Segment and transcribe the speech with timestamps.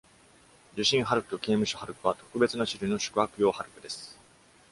[0.75, 4.17] 受信ハルクと刑務所ハルクは、特別な種類の宿泊用ハルクです。